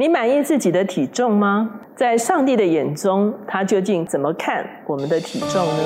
[0.00, 1.70] 你满意自己的体重吗？
[1.94, 5.82] 在上帝的眼中，他究竟怎么看我们的体重呢？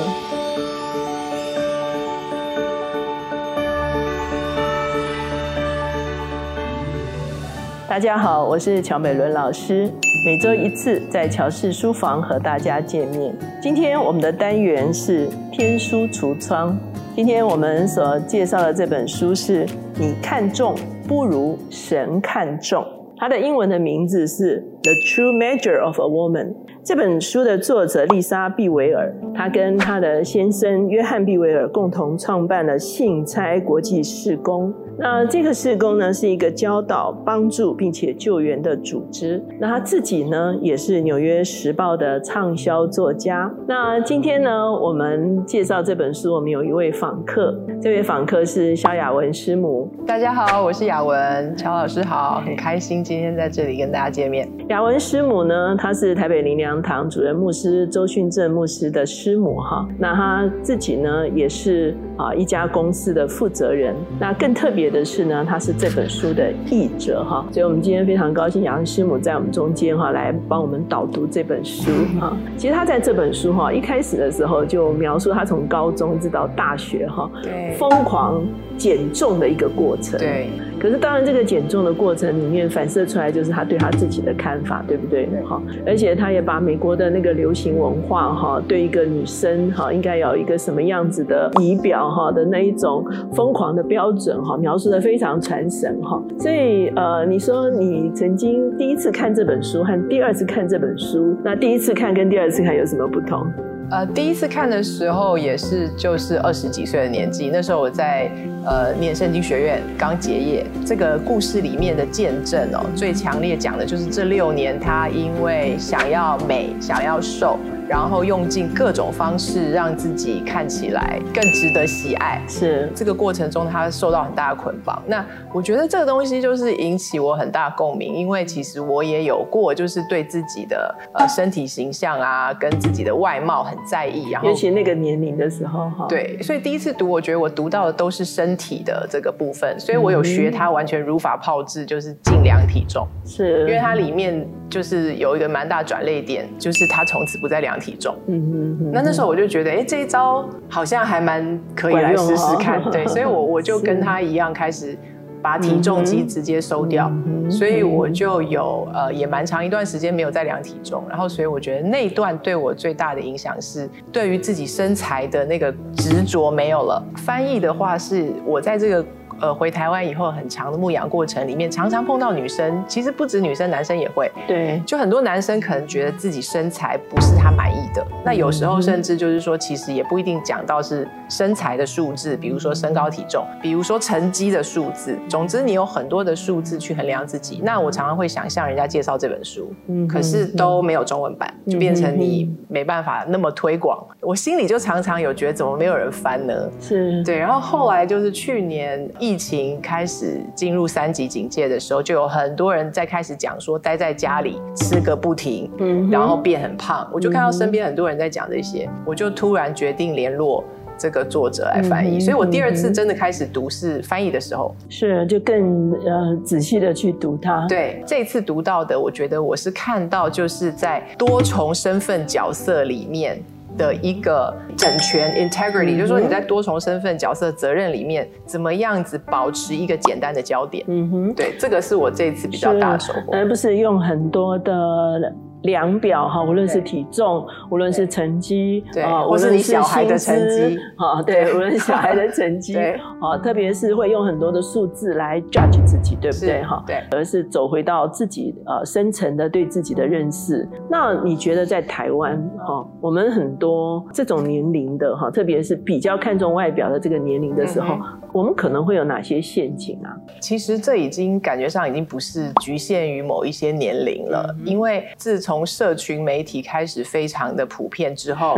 [7.89, 9.91] 大家好，我是乔美伦老师，
[10.25, 13.35] 每周一次在乔氏书房和大家见面。
[13.61, 16.73] 今天我们的单元是天书橱窗。
[17.13, 20.73] 今天我们所介绍的这本书是你看重
[21.05, 22.81] 不如神看重，
[23.25, 26.53] 它的英文的名字是 The True Measure of a Woman。
[26.83, 34.71] 这本书的作者丽莎·毕维尔，她跟她的先生约翰·毕维尔共同创办了信差国际事工。
[34.97, 39.43] 那这个事工呢，是一个教导、帮助并且救援的组织。
[39.59, 43.51] 那他自己呢，也是《纽约时报》的畅销作家。
[43.67, 49.91] 那今天呢，我们介绍这本书，我们有一位访客，这位访客是萧雅文师母。
[50.05, 54.47] 大家好，我是雅文，乔老师好，很开心今天在这里跟大家见面。
[54.75, 59.87] 雅文师母呢，她是台北林良堂主任牧师周训正牧师的师母哈。
[59.97, 63.95] 那她自己呢，也是啊一家公司的负责人。
[64.19, 64.91] 那更特别。
[64.91, 71.89] 的是呢，她是这本书的译者哈，所以我们今天非常高兴杨师母在我们中间哈，来帮我们导读这本书
[72.19, 72.35] 哈。
[72.57, 77.31] 其实她在这本书哈一开始的时候就描述她从高中一直到大学哈，
[77.77, 78.45] 疯狂
[78.77, 80.19] 减重的一个过程。
[80.19, 80.49] 对。
[80.85, 85.27] 可是当然，这个减重的过程里面反射出来就是他对他自己的看法，对不对？
[85.43, 96.23] 哈，而且他也把美国的那个流行文化哈，对一个女生哈应该有一个什么样子的仪表哈的那一种疯狂的标准哈，描述的非常传神哈。
[96.37, 103.43] 所以呃，你说你曾经第一次看这本书和第二次看这本书，那第一次看跟第二次看有什么不同？
[103.91, 108.31] 呃，第一次看的时候也是就是二十几岁的年纪，那时候我在
[108.65, 110.65] 呃念圣经学院刚结业。
[110.83, 117.59] 这个故事里面的见证哦，最强烈讲的就是这六年他因为想要美，想要瘦。
[117.87, 125.01] 然后用尽各种方式让自己看起来更值得喜爱，是这个过程中他受到很大的捆绑。
[125.05, 125.23] 那
[125.53, 134.31] 我觉得这个东西就是引起我很大共鸣，因为其实我也有过，就是对自己的呃 身体形象啊，跟自己的外貌很在意。
[134.31, 147.74] 然后尤其那个年龄的时候哈，对，所以第一次读，我觉得我读到的都是身体的这个部分，所以我有学它完全如法炮制，就是尽量体重，是因为它里面就是有一个蛮大转泪点，就是它从此不再量。
[147.79, 154.97] 体重，嗯嗯那那时候我就觉得，哎，这一招好像还蛮可以来试试看， 对，所以我我就跟他一样，开始
[155.41, 157.11] 把体重机直接收掉，
[157.49, 167.03] 所以我就有呃也蛮长一段时间没有再量体重，然后所以我觉得那段对我最大的影响是对于自己身材的那个执着没有了。
[167.17, 169.05] 翻译的话是我在这个。
[169.41, 174.31] 呃，回台湾以后很长的牧养过程里面，常常碰到女生，其实不止女生，男生也会。
[174.47, 185.17] 对，就很多男生可能觉得自己身材不是他满意的，那有时候甚至就是说，其实也不一定讲到是身材的数字，比如说身高体重，比如说成绩的数字。
[185.27, 187.61] 总之，你有很多的数字去衡量自己。
[187.63, 194.01] 那我常常会想向人家介绍这本书，嗯，可是都没有中文版，就变成你没办法那么推广。
[194.21, 196.53] 我心里就常常有觉得，怎么没有人翻呢？
[196.79, 197.37] 是对。
[197.37, 199.05] 然后后来就是去年。
[199.25, 207.09] 疫情开始进入三级警戒的时候，就有很多人在开始讲说待在家里吃个不停，嗯，然后变很胖。
[207.11, 210.63] 我就看到身边很多人在讲这些，我就突然决定联络
[210.95, 212.19] 这个作者来翻译。
[212.19, 217.65] 所以我第二次真的开始读是翻译的时候，是就更呃仔细的去读它。
[217.67, 223.41] 对，这次读到的，我觉得我是看到就是在多重身份角色里面。
[223.77, 230.83] 的一个整全 integrity，就是说你在多重身份、角色、责任里面，怎么样子保持一个简单的焦点？
[230.87, 235.33] 嗯哼，对，这个是我这次比较大的收获，而不是用很多的。
[235.65, 246.63] 量表哈，无论是体重，无论是成绩，对，或是你 小孩的成绩，哈， 对，无论小孩的成绩，对，啊，特别是会用很多的数字来 judge 自己，对不对？
[246.63, 250.67] 哈，对，而是走回到自己呃深层的对自己的认识。
[250.89, 257.97] 那你觉得在台湾哈，我们很多这种年龄的哈，特别是比较看重外表的这个年龄的时候，
[258.31, 260.15] 我们可能会有哪些陷阱啊？
[260.39, 268.57] 其实这已经感觉上已经不是局限于某一些年龄了，因为自从从社群媒体开始非常的普遍之后，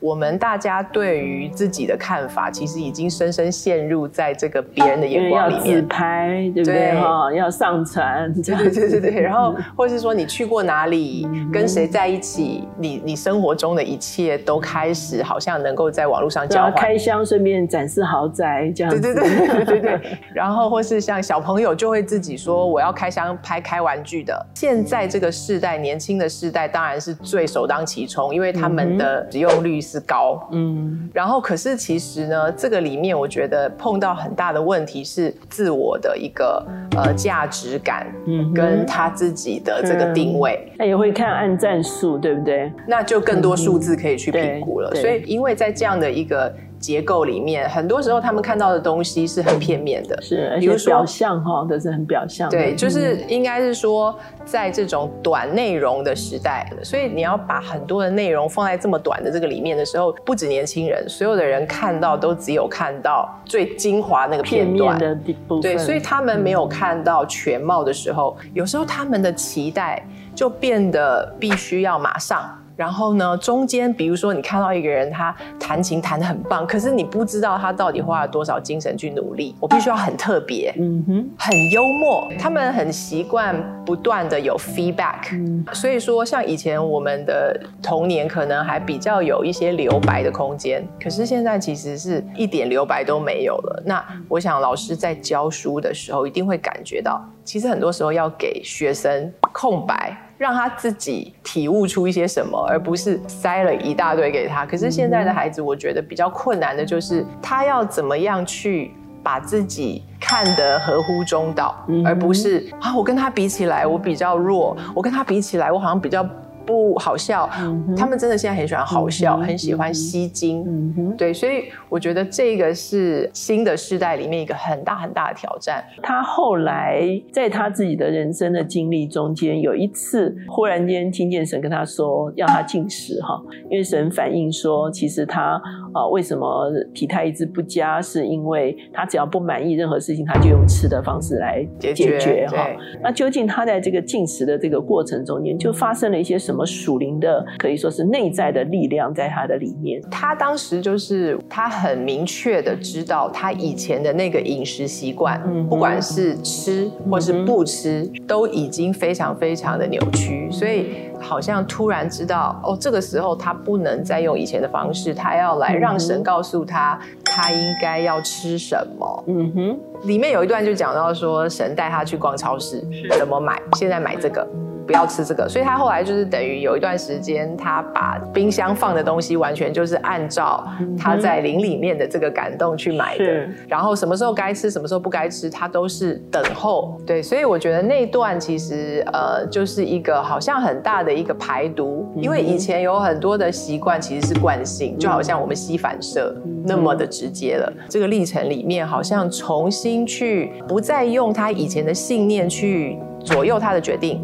[0.00, 5.76] 我们大家对于自己的看法，其实已经深深陷入在这个别人的眼光里面。
[5.76, 6.94] 自拍，对不对？
[6.98, 9.20] 哈，要上传，对对对对对。
[9.20, 16.72] 然后，或是说你去过哪里，跟谁在一起，你你生活中的一切都开始好像能够在网络上交换。
[16.74, 18.90] 开箱顺便展示豪宅，这样。
[18.90, 20.18] 对对对对对。
[20.32, 24.46] 然后，或是像小朋友就会自己说我要开箱拍开玩具的。
[24.54, 30.48] 现在这个世代，年轻的世代当然是最首当其冲，因为他们的使用率是高。
[30.52, 31.10] 嗯。
[31.12, 36.64] 然后，可是其实呢，这个里面我觉得碰到很大的问题是自我的一个
[36.96, 40.72] 呃价值感，嗯，跟他自己的这个定位。
[40.78, 42.72] 那也会看按赞数，对不对？
[42.86, 44.94] 那就更多数字可以去评估了。
[44.94, 46.54] 所以，因为在这样的一个。
[46.78, 52.48] 结构里面，很多时候他们看到的东西是很片面的，是，比如表象哈都是很表象。
[52.48, 65.14] 对，就是应该是说，在这种短内容的时代，所以你要把很多的内容放在这么短的这个里面的时候，不止年轻人，所有的人看到都只有看到最精华那个片段的
[65.46, 65.62] 部分。
[65.62, 70.04] 对，所以他们没有看到全貌的时候，有时候他们的期待
[70.34, 72.57] 就变得必须要马上。
[72.78, 79.52] 然后呢，中间比如说你看到一个人，他弹琴弹得很棒，可是你不知道他到底花了多少精神去努力。
[79.58, 82.24] 我必须要很特别，嗯哼，很幽默。
[82.38, 93.82] 他们很习惯不断的有 feedback，所以说像以前我们的童年可能还比较有一些留白的空间，可是现在其实是一点留白都没有了。
[93.84, 100.14] 那我想老师在教书的时候一定会感觉到，其实很多时候要给学生空白。
[100.36, 104.64] 让他自己体悟出一些什么，而不是塞了一大堆给他。
[104.64, 111.74] 可是现在的孩子，我觉得比较困难的就是他要怎么样去把自己看得合乎中道，
[112.04, 116.24] 而不是啊，我跟他比起来，我比较弱；我跟他比起来，我好像比较。
[116.68, 117.48] 不好笑，
[117.96, 125.82] 他们真的现在很喜欢好笑，很喜欢吸睛，对，所以我觉得这个是新的世代里面一个很大很大的挑战。
[126.02, 133.40] 他后来在他自己的人生的经历中间，有一次忽然间听见神跟他说要他进食哈，
[133.70, 135.58] 因为神反映说，其实他
[135.94, 142.68] 啊为什么体态一直不佳，是因为他只要不满意任何事情，他就用吃的方式来解决哈。
[143.02, 146.57] 那究竟他在这个进食的这个过程中间，就发生了一些什么？
[146.58, 150.02] 什么属灵的可以说是内在的力量在他的里面。
[150.10, 160.50] 他当时就是他很明确的知道他以前的那个饮食习惯，不管是吃或是不吃，都已经非常非常的扭曲。
[160.50, 169.24] 所以好像突然知道哦，这个时候他不能再用以前的方式，他要来让神告诉他他应该要吃什么。
[169.28, 172.84] 嗯哼，里面有一段就讲到说，神带他去逛超市，
[173.16, 173.62] 怎么买？
[173.76, 174.44] 现在买这个。
[174.88, 180.66] 不要吃这个，所以他后来就是等于有一段时间，他把冰箱放的东西完全就是按照
[180.98, 186.98] 他在林里面的这个感动去买的，然后什么时候该吃，什么时候不该吃，他都是等候。
[187.06, 197.70] 对，所以我觉得那段其实呃就是一个好像很大的一个排毒，因为以前有很多的习惯其实是惯性，就好像我们吸反射那么的直接了。
[197.90, 202.98] 这个历程里面好像重新去不再用他以前的信念去。
[203.24, 204.20] 左右他的决定，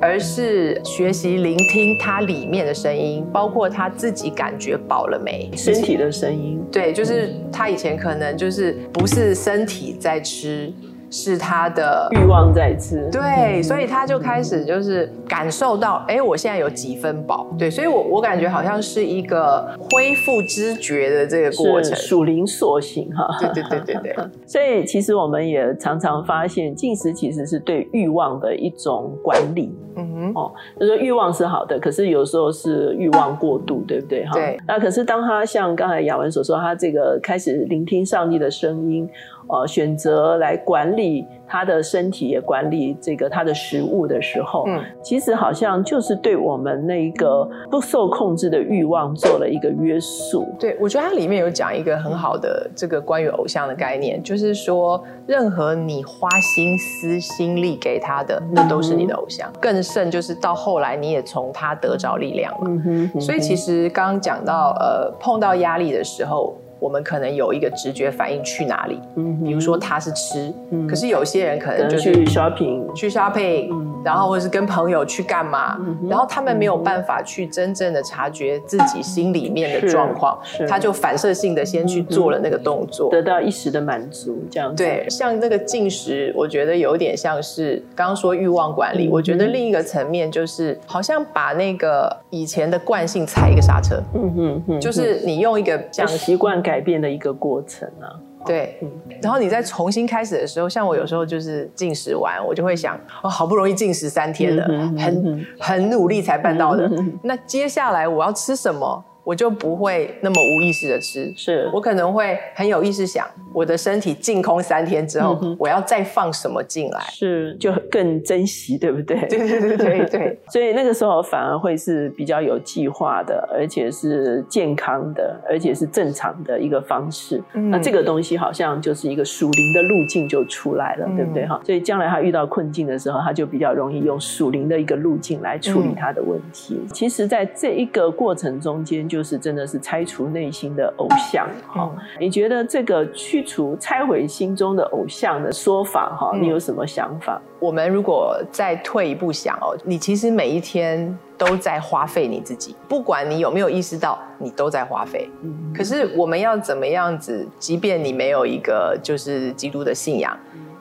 [0.00, 6.60] 而是学习聆听他里面的声音，包括他自己感觉饱了没，身体的声音。
[6.70, 10.72] 对，就是他以前可能就是不是身体在吃。
[11.18, 24.16] 是他的欲望在吃，对，所以他就开始就是感受到，哎，我现在有几分饱，对，所以我我感觉好像是一个恢复知觉的这个过程，属灵塑形哈，对对对对对。
[24.46, 34.26] 所以其实我们也常常发现，进食其实是对欲望的一种管理，嗯哼，哦，就说欲望是好的，可是有时候是欲望过度，对不对？
[34.26, 34.60] 哈，对。
[34.68, 39.08] 那可是当他像刚才雅文所说，他这个开始聆听上帝的声音。
[39.48, 50.48] 呃，选择来管理他的身体，也管理这个他的食物的时候，嗯，其实好像就是对我们那个不受控制的欲望做了一个约束。
[50.58, 59.48] 对，我觉得它里面有讲一个很好的这个关于偶像的概念，就是说，任何你花心思心力给他的，那都是你的偶像。
[59.60, 63.20] 更甚就是到后来你也从他得着力量了。
[63.20, 66.56] 所以其实刚刚讲到，呃，碰到压力的时候。
[66.78, 73.70] 我们可能有一个直觉反应去哪里，嗯，比如说他是吃，嗯，可是有些人可能就是去 shopping，去 shopping，
[74.04, 75.78] 然后或者是跟朋友去干嘛，
[76.08, 96.62] 然后他们没有办法去真正的察觉自己心里面的状况，他就反射性的先去做了那个动作，得到一时的满足，这样对，像那个进食，我觉得有点像是刚刚说欲望管理，我觉得另一个层面就是好像把那个以前的惯性踩一个刹车，嗯嗯嗯，就是你用一个讲习惯。
[96.66, 98.10] 改变的一个过程啊，
[98.44, 98.78] 对，
[99.22, 104.64] 然后你再重新开始的时候，像我有时候就是进食完，我就会想，哦，好不容易进食三天了，
[104.98, 106.90] 很很努力才办到的，
[107.22, 109.04] 那接下来我要吃什么？
[109.26, 119.18] 我就不会那么无意识的吃，是我可能会很有意识想，我的身体净空三天之后，我要再放什么进来，是就更珍惜，对不对？
[119.26, 127.42] 对对对对对， 所以那个时候反而会是比较有计划的，而且是健康的，而且是正常的一个方式。
[127.52, 131.44] 那这个东西好像就是一个属灵的路径就出来了，对不对？
[131.44, 136.80] 哈，所以将来他遇到困境的时候，他就比较容易用属灵的一个路径来处理他的问题。
[136.94, 139.15] 其实，在这一个过程中间就。
[139.16, 147.40] 就是真的是拆除内心的偶像哈，你觉得这个去除、拆毁心中的偶像的说法哈，你有什么想法？
[147.58, 155.26] 我们如果再退一步想哦，你其实每一天都在花费你自己，不管你有没有意识到，你都在花费。
[155.74, 157.48] 可是我们要怎么样子？
[157.58, 160.38] 即便你没有一个就是基督的信仰。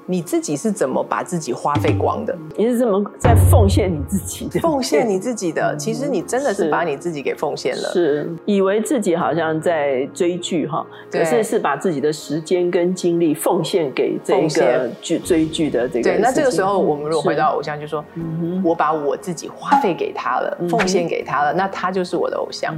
[0.07, 2.37] 你自己是怎么把自己花费光的？
[2.55, 4.47] 你是怎么在奉献你自己？
[4.59, 7.89] 奉献你自己的， 其实你真的是把你自己给奉献了。
[7.91, 16.03] 是，以为自己好像在追剧哈，可是是把自己的时间跟精力奉献给这个剧追剧的这个。
[16.03, 18.03] 对，那这个时候我们如果回到偶像，就说，
[18.63, 22.75] 我把我自己花费给他了，奉献给他了，那他就是我的偶像。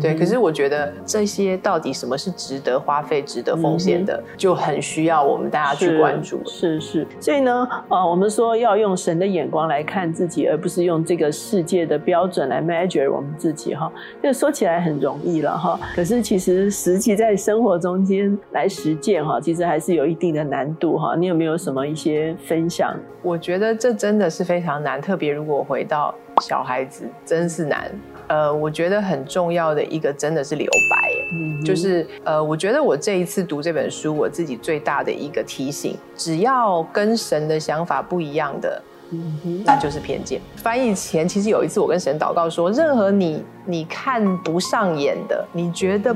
[0.00, 6.40] 对，可是我觉得这些到底什么是值得花费、值得奉献的，就很需要我们大家去关注。
[6.52, 13.90] 是是，所以呢，呃，我们说要用神的眼光来看自己，而不是用这个世界的标准来 measure 我们自己哈。
[14.22, 21.16] 这说起来很容易了哈，可是其实实际在生活中间来实践哈，其实还是有一定的难度哈。
[21.16, 22.94] 你有没有什么一些分享？
[23.22, 27.90] 我觉得这真的是非常难，特别如果回到小孩子，真是难。
[28.28, 40.40] 呃，我觉得很重要的一个真的是留白，嗯，就是呃，我觉得我这一次读这本书，我自己最大的一个提醒，只要跟神的想法不一样的，嗯，那就是偏见。
[40.56, 46.14] 翻译前，其实有一次我跟神祷告说，任何你你看不上眼的，你觉得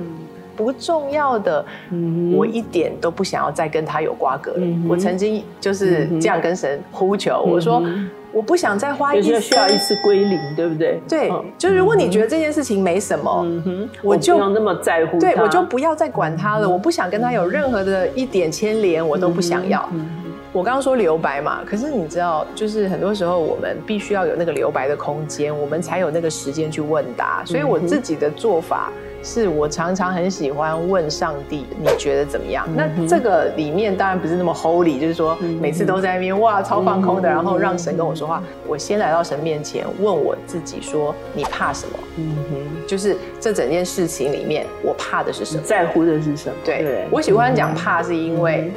[0.55, 1.65] 不重要的，
[2.35, 4.67] 我一点都不想要再跟他有瓜葛了。
[4.89, 7.83] 我曾经就是这样跟神呼求，我说。
[8.37, 11.01] 我不想再花一次，需要一次归零，对不对？
[11.09, 13.47] 对，就是如果你觉得这件事情没什么，
[14.03, 16.69] 我就不用那么在乎，对我就不要再管他了。
[16.69, 19.89] 我不想跟他有任何的一点牵连，我都不想要。
[20.57, 27.43] 我刚刚说留白嘛，可是你知道，就是很多时候我们必须要有那个留白的空间，我们才有那个时间去问答。
[27.45, 28.91] 所以我自己的做法。
[29.23, 32.65] 是我常常很喜欢问上帝，你觉得怎么样？
[32.77, 38.41] 那这个里面当然不是那么 holy，就是说每次都在那边哇超放空的，然后让神跟我说话。
[38.69, 41.99] 我先来到神面前，问我自己说：你怕什么？
[42.19, 45.63] 嗯哼，就是这整件事情里面，我怕的是什么？
[45.65, 46.55] 在乎的是什么？
[46.65, 48.71] 对，我喜欢讲怕，是因为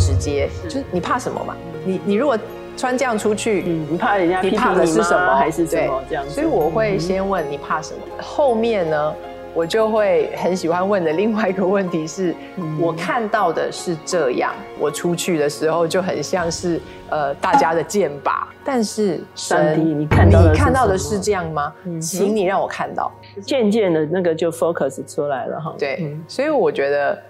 [0.00, 1.54] 直接，就是你怕什么嘛？
[1.84, 2.36] 你你如果
[2.76, 5.36] 穿这样出去，你怕人家你怕的是什么？
[5.36, 6.28] 还是什么这样？
[6.28, 9.14] 所以我会先问你怕什么，后面呢？
[9.52, 12.32] 我就会很喜欢问的另外一个问题是，
[12.80, 21.74] 我看到的是这样，我出去的时候就很像是呃大家的剑靶，但是神，你看到你看到的是这样吗？
[22.00, 23.10] 请你让我看到，
[23.42, 25.74] 渐渐的那个就 focus 出来了哈。
[25.76, 27.20] 对，所以我觉得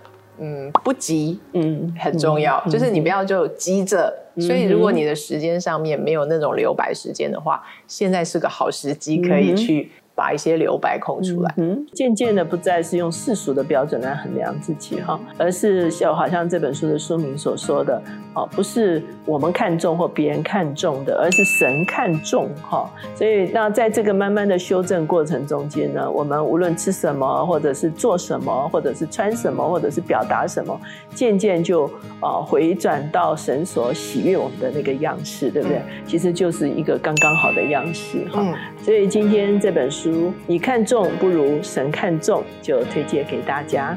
[0.41, 4.13] 嗯不急嗯很重要，就是你不要就急着。
[4.39, 9.91] 所以如果你的时间上面没有那种留白时间的话，现在是个好时机可以去。
[10.21, 18.03] 把一些留白空出来，嗯，渐渐的不再是用世俗的标准来衡量自己哈，而是像好像这本书的书名所说的，
[18.35, 22.87] 哦，不是我们看重或别人看重的，而是神看重哈。
[23.15, 30.79] 所以那在这个慢慢的修正过程中间呢，我们无论吃什么，或者是做什么，或者是穿什么，或者是表达什么，
[31.15, 35.81] 渐渐就啊回转到神所喜悦我们的那个样式，对不对？
[36.07, 38.45] 其实就是一个刚刚好的样式哈。
[38.83, 40.10] 所以今天这本书。
[40.11, 43.97] 如你看重不如神看重，就推荐给大家。